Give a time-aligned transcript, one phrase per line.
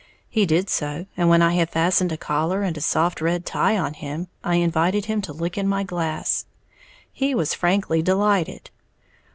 [0.27, 3.77] He did so, and when I had fastened a collar and a soft red tie
[3.77, 6.47] on him, I invited him to look in my glass.
[7.13, 8.71] He was frankly delighted.